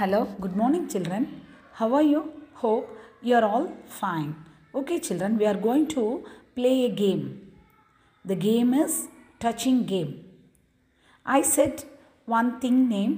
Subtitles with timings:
[0.00, 1.22] Hello, good morning, children.
[1.72, 2.20] How are you?
[2.54, 2.86] Hope
[3.22, 3.66] you are all
[4.00, 4.30] fine.
[4.74, 6.24] Okay, children, we are going to
[6.56, 7.24] play a game.
[8.24, 9.08] The game is
[9.40, 10.12] touching game.
[11.26, 11.84] I said
[12.28, 13.14] one thing name.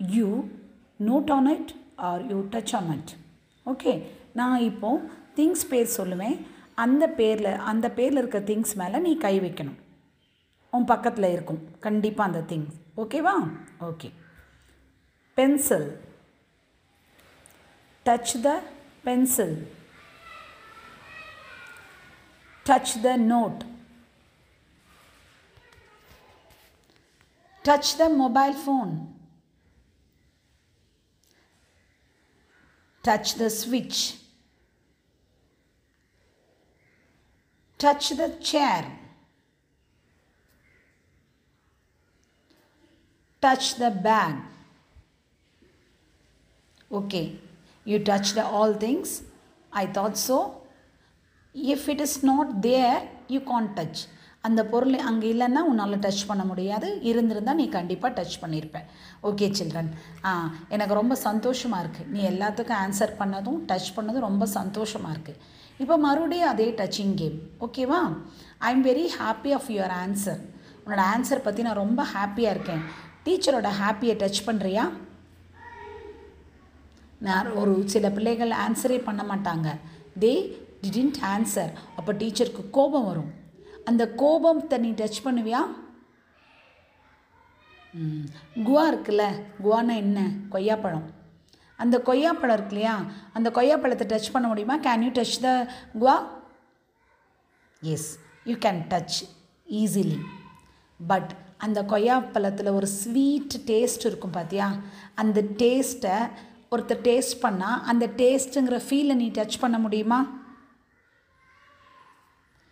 [0.00, 0.28] You
[1.00, 3.16] note on it or you touch on it.
[3.66, 3.96] Okay
[4.34, 4.92] நான் இப்போ
[5.40, 6.38] things பேர் சொல்லுவேன்
[6.84, 9.82] அந்த பேரில் அந்த பேரில் இருக்க things மேலே நீ கை வைக்கணும்
[10.72, 13.36] உன் பக்கத்தில் இருக்கும் கண்டிப்பாக அந்த திங்ஸ் ஓகேவா
[13.90, 14.10] okay
[15.38, 15.92] pencil.
[18.04, 18.60] Touch the
[19.04, 19.56] pencil.
[22.64, 23.62] Touch the note.
[27.62, 29.14] Touch the mobile phone.
[33.04, 34.16] Touch the switch.
[37.78, 38.84] Touch the chair.
[43.40, 44.57] Touch the bag.
[46.90, 47.26] Okay
[47.86, 49.22] you touched all things.
[49.72, 50.36] I thought so.
[51.54, 53.98] If it is not there you can't touch.
[54.46, 56.88] அந்த பொருள் அங்கே இல்லைன்னா உன்னால் touch பண்ண முடியாது.
[57.10, 58.78] இருந்திருந்தால் நீ கண்டிப்பாக டச் பண்ணியிருப்ப
[59.28, 59.88] ஓகே சில்ட்ரன்
[60.28, 60.32] ஆ
[60.74, 65.40] எனக்கு ரொம்ப சந்தோஷமாக இருக்குது நீ எல்லாத்துக்கும் ஆன்சர் பண்ணதும் டச் பண்ணதும் ரொம்ப சந்தோஷமாக இருக்குது
[65.82, 68.00] இப்போ மறுபடியும் அதே டச்சிங் கேம் ஓகேவா
[68.68, 70.40] I am very happy of your answer
[70.84, 72.82] உன்னோட ஆன்சர் பற்றி நான் ரொம்ப ஹாப்பியாக இருக்கேன்.
[73.26, 74.86] டீச்சரோட ஹாப்பியை டச் பண்ணுறியா
[77.54, 79.68] ஒரு சில பிள்ளைகள் ஆன்சரே பண்ண மாட்டாங்க.
[80.20, 80.32] தே
[80.82, 83.30] டிடன்ட் ஆன்சர் அப்போ டீச்சருக்கு கோபம் வரும்.
[83.84, 85.60] அந்த கோபத்தை நீ டச் பண்ணுவியா?
[88.66, 89.24] குவா இருக்குல்ல
[89.64, 90.20] குவானா என்ன?
[90.50, 91.06] கொய்யாப்பழம்.
[91.76, 92.94] அந்த கொய்யாப்பழம் இருக்கு இல்லையா?
[93.32, 94.76] அந்த கொய்யாப்பழத்தை டச் பண்ண முடியுமா?
[94.78, 95.50] Can you touch the
[96.00, 96.16] guava?
[97.82, 99.18] Yes you can touch
[99.80, 100.18] easily
[101.00, 104.68] but அந்த கொய்யாப்பழத்தில் ஒரு ஸ்வீட் டேஸ்ட் இருக்கும் பார்த்தியா
[105.14, 106.16] அந்த டேஸ்ட்டை
[106.70, 110.26] ஒருத்தர் டேஸ்ட் பண்ணால் அந்த டேஸ்ட்டுங்கிற ஃபீலை நீ டச் பண்ண முடியுமா?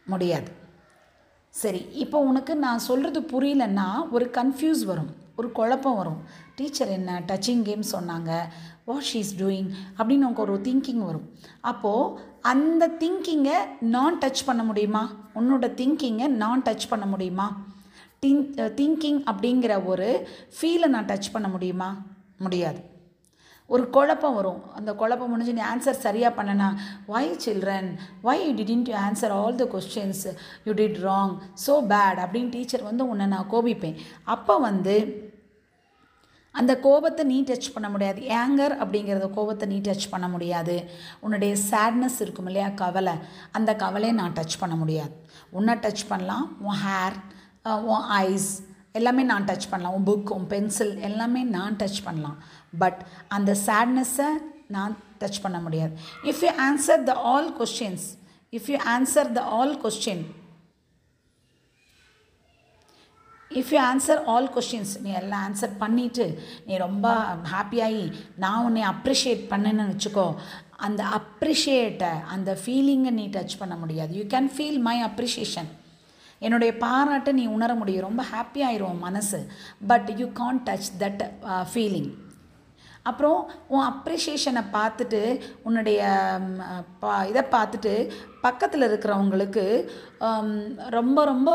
[0.06, 0.50] முடியாது.
[1.50, 6.22] சரி இப்போ உனக்கு நான் சொல்கிறது புரியலன்னா ஒரு கன்ஃபியூஸ் வரும் ஒரு குழப்பம் வரும்.
[6.54, 8.42] டீச்சர் என்ன டச்சிங் கேம் சொன்னாங்க?
[8.84, 11.30] வாட் ஷீ இஸ் டூயிங் அப்படின்னு உனக்கு ஒரு திங்கிங் வரும்.
[11.60, 15.12] அப்போது அந்த திங்கிங்கை நான் டச் பண்ண முடியுமா?
[15.34, 17.64] உன்னோட திங்கிங்கை நான் டச் பண்ண முடியுமா?
[18.26, 18.44] திங்
[18.80, 20.28] திங்கிங் அப்படிங்கிற ஒரு
[20.60, 22.02] ஃபீலை நான் டச் பண்ண முடியுமா?
[22.38, 22.94] முடியாது.
[23.74, 24.60] ஒரு குழப்பம் வரும்.
[24.78, 26.68] அந்த குழப்பம் முடிஞ்சு நீ ஆன்சர் சரியாக பண்ணனா
[27.14, 27.88] why children
[28.28, 30.24] why you didn't you answer all the questions
[30.66, 31.32] you did wrong
[31.66, 33.96] so bad அப்படின்னு டீச்சர் வந்து உன்னை நான் கோபிப்பேன்.
[34.34, 34.96] அப்போ வந்து
[36.60, 38.20] அந்த கோபத்தை நீ டச் பண்ண முடியாது.
[38.42, 40.76] ஏங்கர் அப்படிங்கிறத கோபத்தை நீ டச் பண்ண முடியாது.
[41.24, 43.14] உன்னுடைய சேட்னஸ் இருக்கும் இல்லையா கவலை?
[43.58, 45.12] அந்த கவலையை நான் டச் பண்ண முடியாது.
[45.58, 46.46] உன்னை டச் பண்ணலாம்.
[46.68, 47.18] உன் ஹேர்
[47.92, 48.48] உன் ஐஸ்
[48.98, 49.94] எல்லாமே நான் டச் பண்ணலாம்.
[49.96, 52.38] உன் புக் உன் பென்சில் எல்லாமே நான் டச் பண்ணலாம்.
[52.72, 54.30] பட் அந்த சேட்னஸை
[54.66, 55.94] நான் டச் பண்ண முடியாது.
[56.22, 58.06] If you answer the all questions
[58.52, 60.24] if you answer the all question
[63.50, 66.24] if you answer all questions நீ எல்லாம் ஆன்சர் பண்ணிவிட்டு
[66.66, 67.08] நீ ரொம்ப
[67.52, 70.34] ஹாப்பியாகி நான் உன்னை அப்ரிஷியேட் பண்ணேன்னு வச்சுக்கோ
[70.86, 74.14] அந்த அப்ரிஷியேட்டை அந்த ஃபீலிங்கை நீ டச் பண்ண முடியாது.
[74.18, 75.70] You can feel my appreciation
[76.38, 78.06] என்னுடைய பாராட்டை நீ உணர முடியும்.
[78.08, 79.40] ரொம்ப ஹாப்பியாயிரும் மனசு.
[79.86, 81.22] But you can't touch that
[81.72, 82.10] feeling
[83.10, 83.40] அப்புறம்
[83.74, 85.20] உன் அப்ரிஷியேஷனை பார்த்துட்டு
[85.66, 86.00] உன்னுடைய
[87.02, 87.92] பா இதை பார்த்துட்டு
[88.46, 89.64] பக்கத்தில் இருக்கிறவங்களுக்கு
[90.96, 91.50] ரொம்ப ரொம்ப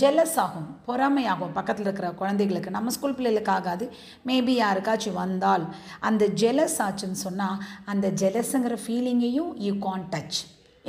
[0.00, 2.76] ஜெலஸ் ஆகும் பொறாமையாகும் பக்கத்தில் இருக்கிற குழந்தைகளுக்கு.
[2.76, 3.86] நம்ம ஸ்கூல் பிள்ளைகளுக்கு ஆகாது.
[4.28, 5.66] மேபி யாருக்காச்சும் வந்தால்
[6.10, 7.60] அந்த ஜெலஸ் ஆச்சுன்னு சொன்னால்
[7.92, 10.40] அந்த ஜெலஸுங்கிற ஃபீலிங்கையும் you can't touch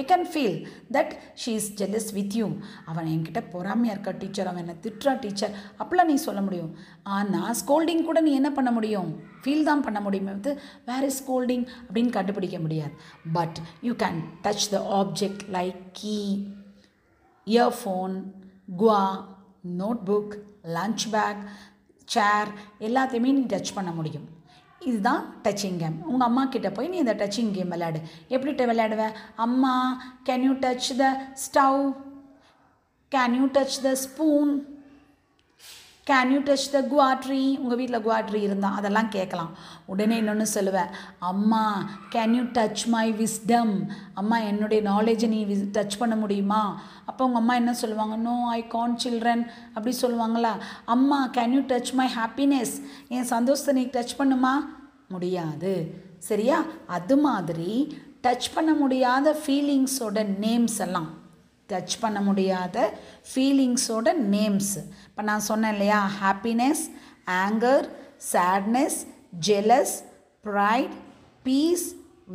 [0.01, 0.57] you can feel
[0.97, 2.47] that she is jealous with you
[2.91, 6.71] அவன் என்கிட்ட பொறாமையாக இருக்கா டீச்சர் அவன் என்னை திட்டுறா டீச்சர் அப்படிலாம் நீ சொல்ல முடியும்.
[7.17, 9.11] ஆனால் ஸ்கோல்டிங் கூட நீ என்ன பண்ண முடியும்?
[9.43, 10.51] ஃபீல் தான் பண்ண முடியுமே வந்து
[10.89, 12.93] வேர் இஸ் ஸ்கோல்டிங் அப்படின்னு கண்டுபிடிக்க முடியாது.
[13.37, 16.17] But you can touch the object like key
[17.47, 18.15] earphone
[18.81, 19.01] guava
[20.11, 20.33] notebook
[20.77, 21.41] lunch bag
[22.15, 22.49] chair
[22.87, 24.27] எல்லாத்தையுமே நீ டச் பண்ண முடியும்.
[24.85, 28.01] இதுதான் டச்சிங் கேம் உங்கள் அம்மா கிட்டே போய் நீ இந்த டச்சிங் கேம் விளையாடு.
[28.27, 29.11] எப்படி விளையாடுவ?
[29.35, 31.95] அம்மா can you touch the stove
[33.15, 34.70] can you touch the spoon
[36.11, 39.51] can you touch the quadri உங்கள் வீட்டில் குவாட்ரி இருந்தால் அதெல்லாம் கேட்கலாம்
[39.85, 40.89] உடனே இன்னொன்று சொல்லுவேன்.
[41.19, 46.81] அம்மா can you touch my wisdom அம்மா என்னுடைய நாலேஜை நீ விஸ் டச் பண்ண முடியுமா?
[47.05, 48.15] அப்போ உங்கள் அம்மா என்ன சொல்லுவாங்க?
[48.15, 50.53] நோ ஐ கான் சில்ட்ரன் அப்படி சொல்லுவாங்களா?
[50.85, 52.75] அம்மா can you touch my happiness
[53.07, 54.53] என் சந்தோஷத்தை நீ டச் பண்ணுமா?
[55.07, 55.95] முடியாது.
[56.17, 56.63] சரியா?
[56.87, 61.09] அது மாதிரி டச் பண்ண முடியாத ஃபீலிங்ஸோட நேம்ஸ் எல்லாம்.
[61.71, 62.77] டச் பண்ண முடியாத
[63.29, 64.73] ஃபீலிங்ஸோட நேம்ஸ்
[65.07, 65.99] இப்போ நான் சொன்னேன் இல்லையா?
[66.23, 66.83] Happiness
[67.43, 67.87] anger
[68.31, 68.99] sadness
[69.47, 69.95] jealous
[70.43, 70.95] pride
[71.43, 71.85] peace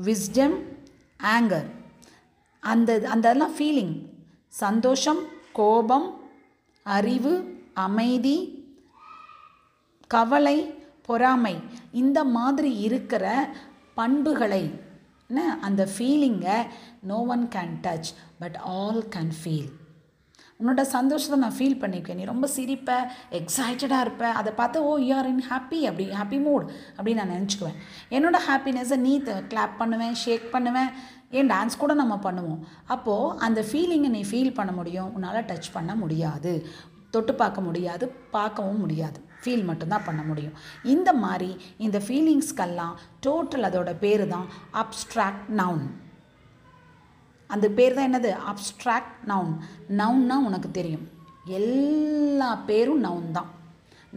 [0.05, 0.57] wisdom
[1.23, 1.69] anger
[2.63, 3.97] அந்த அந்த ஃபீலிங்
[4.49, 5.23] சந்தோஷம்
[5.53, 6.09] கோபம்
[6.87, 7.33] அறிவு
[7.75, 8.39] அமைதி
[10.07, 10.59] கவலை
[11.07, 11.55] பொறாமை.
[11.93, 13.25] இந்த மாதிரி இருக்கிற
[13.95, 14.63] பண்புகளை
[15.29, 15.59] என்ன?
[15.61, 16.59] அந்த ஃபீலிங்கை
[17.03, 19.73] no one can touch but all can feel
[20.61, 24.25] உன்னோட சந்தோஷத்தை நான் ஃபீல் பண்ணிக்குவேன் நீ ரொம்ப சிரிப்ப எக்ஸைட்டடாக இருப்ப.
[24.29, 27.77] அதை பார்த்து ஓ யூஆர் இன் ஹாப்பி அப்படி ஹாப்பி மூட் அப்படின்னு நான் நினச்சிக்குவேன்.
[28.11, 30.91] என்னோட ஹாப்பினஸை நீ கிளாப் பண்ணுவேன் ஷேக் பண்ணுவேன்.
[31.31, 31.51] ஏன்?
[31.51, 32.61] டான்ஸ் கூட நம்ம பண்ணுவோம்.
[32.87, 35.15] அப்போது அந்த ஃபீலிங்கை நீ ஃபீல் பண்ண முடியும்.
[35.15, 36.67] உன்னால் டச் பண்ண முடியாது.
[37.11, 38.09] தொட்டு பார்க்க முடியாது.
[38.09, 39.21] பார்க்கவும் முடியாது.
[39.47, 40.57] ஃபீல் மட்டும்தான் பண்ண முடியும்.
[40.95, 41.51] இந்த மாதிரி
[41.87, 42.95] இந்த ஃபீலிங்ஸ்க்கெல்லாம்
[43.27, 44.49] டோட்டல் அதோட பேர் தான்
[44.83, 45.85] அப்ஸ்ட்ராக்ட் நவுன்
[47.51, 48.31] அந்த பேர் தான் என்னது?
[48.51, 49.53] அப்ஸ்ட்ராக்ட் நவுன்
[50.01, 51.05] நவுன்னா உனக்கு தெரியும்.
[51.59, 53.51] எல்லா பேரும் நவுன் தான்.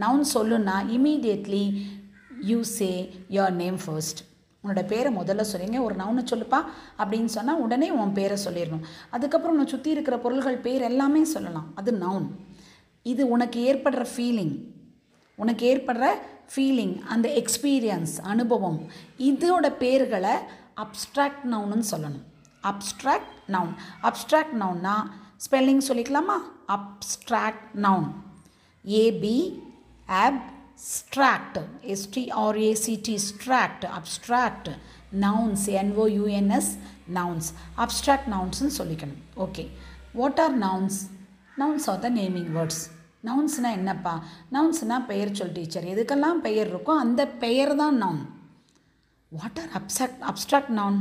[0.03, 1.65] Noun சொல்லுன்னா immediately
[2.49, 2.89] you say
[3.35, 4.21] your name first
[4.63, 6.59] உன்னோட பேரை முதல்ல சொல்லிங்க ஒரு நவுனை சொல்லுப்பா
[7.01, 8.85] அப்படின்னு சொன்னால் உடனே உன் பேரை சொல்லிடணும்.
[9.15, 11.69] அதுக்கப்புறம் உன்னை சுற்றி இருக்கிற பொருள்கள் பேர் எல்லாமே சொல்லலாம்.
[11.79, 12.27] அது நவுன்
[13.11, 14.55] இது உனக்கு ஏற்படுற ஃபீலிங்
[15.43, 16.07] உனக்கு ஏற்படுற
[16.51, 18.79] ஃபீலிங் அந்த எக்ஸ்பீரியன்ஸ் அனுபவம்
[19.29, 20.35] இதோட பேர்களை
[20.83, 22.25] அப்ஸ்ட்ராக்ட் நவுன்னு சொல்லணும்.
[22.69, 23.73] அப்ஸ்ட்ராக்ட் நவுன்
[24.07, 24.95] அப்ஸ்ட்ராக்ட் நவுன்னா
[25.45, 26.37] spelling சொல்லிக்கலாமா?
[26.75, 28.09] Abstract noun
[29.03, 29.37] AB
[30.91, 31.59] abstract
[31.93, 34.69] STRACT stract abstract
[35.25, 36.71] nouns NOUNS
[37.17, 37.49] nouns
[37.83, 39.21] abstract நவுன்ஸ்னு சொல்லிக்கணும்.
[39.45, 39.65] Okay
[40.19, 40.99] what are nouns
[41.57, 42.83] nouns are the naming words
[43.23, 44.23] நவுன்ஸ்னால் என்னப்பா?
[44.51, 48.21] நவுன்ஸ்னால் பெயர் சொல் டீச்சர் எதுக்கெல்லாம் பெயர் இருக்கோ அந்த பெயர் தான் noun
[49.29, 50.99] what are abstract abstract noun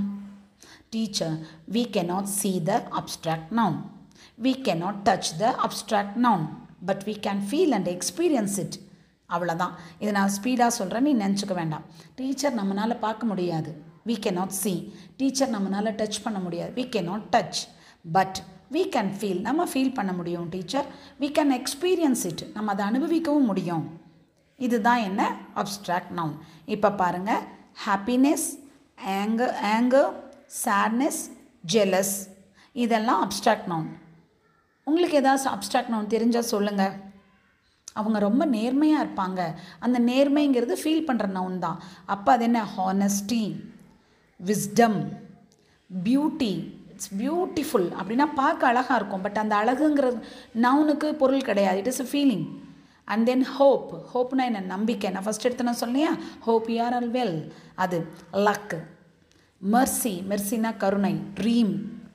[0.90, 1.36] teacher
[1.72, 3.78] we cannot see the abstract noun
[4.42, 6.46] we cannot touch the abstract noun
[6.86, 8.76] but we can feel and experience it
[9.28, 11.82] அவ்வளோதான் இதை நான் ஸ்பீடாக சொல்கிறேன் நீ நினச்சிக்க வேண்டாம்.
[12.14, 13.82] டீச்சர் நம்மளால் பார்க்க முடியாது.
[14.06, 16.72] வி கேனாட் சி டீச்சர் நம்மளால் டச் பண்ண முடியாது.
[16.82, 17.60] We cannot touch
[18.12, 18.38] but
[18.72, 20.84] we can feel நம்ம ஃபீல் பண்ண முடியும் டீச்சர்
[21.20, 24.00] வீ கேன் எக்ஸ்பீரியன்ஸ் இட் நம்ம அதை அனுபவிக்கவும் முடியும்.
[24.56, 25.36] இதுதான் என்ன?
[25.54, 26.36] அப்ஸ்ட்ராக்ட் நவுன்
[26.66, 27.42] இப்போ பாருங்கள்
[27.86, 28.48] happiness
[28.98, 30.12] anger anger
[30.64, 31.30] sadness
[31.72, 32.28] jealous
[32.72, 33.96] இதெல்லாம் அப்ஸ்ட்ராக்ட் நவுன்
[34.84, 37.06] உங்களுக்கு ஏதாவது அப்ட்ராக்ட் நவுன் தெரிஞ்சால் சொல்லுங்கள்
[37.92, 39.54] அவங்க ரொம்ப நேர்மையாக இருப்பாங்க.
[39.78, 41.82] அந்த நேர்மைங்கிறது ஃபீல் பண்ணுற நவுன் தான்.
[42.06, 42.66] அப்போ அது என்ன?
[42.76, 43.60] Honesty
[44.44, 45.12] wisdom
[46.04, 49.20] beauty it's beautiful அப்படின்னா பார்க்க அழகாக இருக்கும்.
[49.20, 50.18] பட் அந்த அழகுங்கிறது
[50.62, 51.78] நவுனுக்கு பொருள் கிடையாது.
[51.78, 52.46] It is a feeling
[53.04, 54.60] and then hope ஹோப்னா என்ன?
[54.60, 55.10] நம்பிக்கை.
[55.10, 56.10] நான் ஃபஸ்ட் எடுத்து நான் சொன்னியா
[56.46, 57.36] hope you are all well
[57.74, 57.98] அது
[58.46, 58.78] லக்கு
[59.62, 61.14] மெர்சி மெர்சினா கருணை.
[61.40, 61.72] ட்ரீம்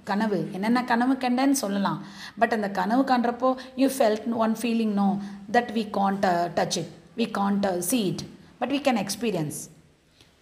[0.09, 0.39] கனவு.
[0.51, 2.00] என்னென்ன கனவு கண்டேன்னு சொல்லலாம்.
[2.39, 5.09] பட் அந்த கனவு காண்றப்போ you felt one feeling no
[5.51, 6.27] that we can't
[6.57, 6.91] touch it
[7.21, 8.25] we can't see it
[8.59, 9.59] but we can experience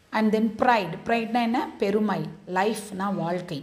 [0.09, 1.61] and then pride ப்ரைட்னா என்ன?
[1.83, 2.21] பெருமை.
[2.59, 3.59] லைஃப்னா வாழ்க்கை.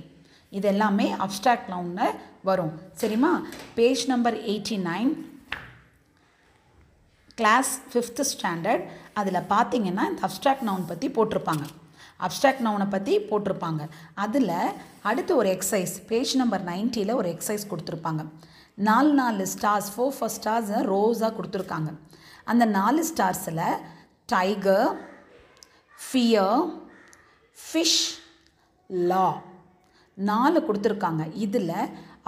[0.56, 2.14] இது எல்லாமே அப்ஸ்ட்ராக்ட் நவுனில்
[2.48, 2.74] வரும்.
[3.00, 3.32] சரிம்மா?
[3.74, 5.10] Page number eighty nine
[7.34, 8.84] class fifth standard
[9.20, 11.66] அதில் பார்த்தீங்கன்னா இந்த அப்டிராக்ட் நவுன் பற்றி போட்டிருப்பாங்க.
[12.26, 13.82] அப்டிராக்ட் நவுனை பற்றி போட்டிருப்பாங்க.
[14.24, 14.54] அதில்
[15.02, 18.24] அடுத்து ஒரு எக்ஸசைஸ் பேஜ் நம்பர் நைன்ட்டியில் ஒரு எக்ஸசைஸ் கொடுத்துருப்பாங்க.
[18.88, 21.92] நாலு நாலு ஸ்டார்ஸ் ஃபோர் ஃபோர் ஸ்டார்ஸ் ரோஸாக கொடுத்துருக்காங்க.
[22.44, 23.64] அந்த நாலு ஸ்டார்ஸில்
[24.32, 24.88] டைகர்
[25.98, 26.58] ஃபியர்
[27.58, 28.02] ஃபிஷ்
[28.88, 29.26] லா
[30.30, 31.24] நாலு கொடுத்துருக்காங்க.
[31.44, 31.74] இதில்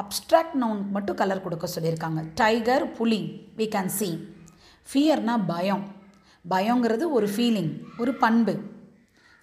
[0.03, 2.21] அப்ஸ்ட்ராக்ட் நவுனுக்கு மட்டும் கலர் கொடுக்க சொல்லியிருக்காங்க.
[2.41, 3.23] டைகர் புலி
[3.59, 4.09] வி கேன் சி
[4.91, 5.85] ஃபியர்னா பயம்.
[6.53, 8.55] பயங்கிறது ஒரு ஃபீலிங் ஒரு பண்பு.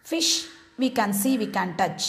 [0.05, 0.37] Fish
[0.81, 2.07] we can see we can touch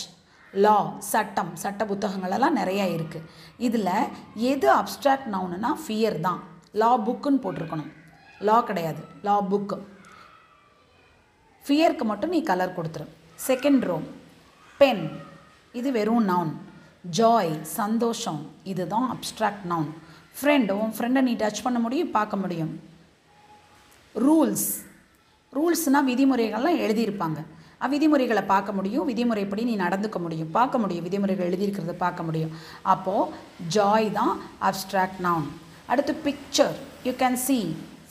[0.55, 0.77] law
[1.13, 3.27] சட்டம் சட்ட புத்தகங்களெல்லாம் நிறையா இருக்குது
[3.67, 3.93] இதில்
[4.35, 6.41] எது அப்ஸ்ட்ராக்ட் நவுனுனா ஃபியர் தான்.
[6.83, 7.91] லா புக்குன்னு போட்டிருக்கணும்.
[8.49, 9.03] லா கிடையாது.
[9.27, 9.79] லா புக்கு
[11.65, 13.07] ஃபியருக்கு மட்டும் நீ கலர் கொடுத்துரு.
[13.49, 13.99] செகண்ட் ரோ
[14.81, 15.05] பென்
[15.77, 16.53] இது வெறும் நவுன்
[17.19, 18.41] ஜாய் சந்தோஷம்
[18.73, 19.91] இதுதான் அப்ஸ்ட்ராக்ட் நவுன்
[20.39, 22.73] ஃப்ரெண்ட் உன் ஃப்ரெண்டை நீ டச் பண்ண முடியும் பார்க்க முடியும்.
[24.15, 24.69] ரூல்ஸ்
[25.57, 27.41] ரூல்ஸ்னால் விதிமுறைகள்லாம் எழுதியிருப்பாங்க.
[27.93, 32.55] விதிமுறைகளை பார்க்க முடியும் விதிமுறைப்படி நீ நடந்துக்க முடியும் பார்க்க முடியும் விதிமுறைகள் எழுதியிருக்கிறத பார்க்க முடியும்.
[32.95, 33.31] அப்போது
[33.77, 34.35] ஜாய் தான்
[34.69, 35.47] அப்ஸ்ட்ராக்ட் நவுன்
[35.93, 36.75] அடுத்து பிக்சர்
[37.09, 37.59] யூ கேன் சி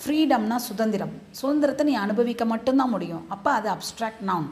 [0.03, 1.13] ஃப்ரீடம்னா சுதந்திரம்.
[1.41, 3.25] சுதந்திரத்தை நீ அனுபவிக்க மட்டும்தான் முடியும்.
[3.35, 4.49] அப்போ அது அப்ஸ்ட்ராக்ட் நவுன்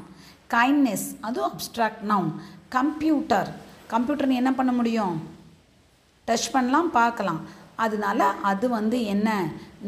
[0.55, 2.31] கைண்ட்னஸ் அதுவும் அப்ஸ்ட்ராக்ட் நவுன்
[2.72, 3.50] கம்ப்யூட்டர்.
[3.88, 5.15] கம்ப்யூட்டர் நீ என்ன பண்ண முடியும்?
[6.27, 7.41] டச் பண்ணலாம் பார்க்கலாம்.
[7.75, 9.29] அதனால அது வந்து என்ன?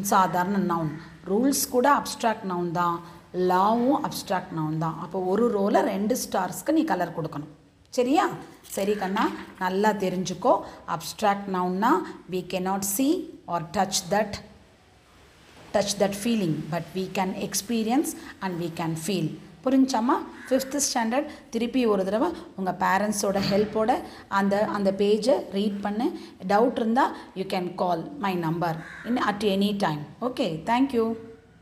[0.01, 0.91] சாதாரண நவுன்
[1.29, 2.97] ரூல்ஸ் கூட அப்ஸ்ட்ராக்ட் நவுன் தான்.
[3.33, 4.99] லாவும் அப்ஸ்ட்ராக்ட் நவுன் தான்.
[4.99, 7.53] அப்போ ஒரு ரோவில் ரெண்டு ஸ்டார்ஸ்க்கு நீ கலர் கொடுக்கணும்.
[7.93, 8.29] சரியா?
[8.75, 9.29] சரி கண்ணா
[9.59, 10.53] நல்லா தெரிஞ்சுக்கோ.
[10.95, 11.91] Abstract நவுன்னா
[12.31, 13.07] we cannot see
[13.45, 14.37] or touch that
[15.73, 19.31] touch that feeling but we can experience and we can feel
[19.67, 20.17] புரிஞ்சாமா?
[20.49, 23.91] Fifth standard திருப்பி ஒரு தடவை உங்கள் பேரண்ட்ஸோட ஹெல்ப்போட
[24.39, 26.07] அந்த அந்த பேஜை ரீட் பண்ணு.
[26.47, 31.05] டவுட் இருந்தால் you can call my number in at any time okay thank you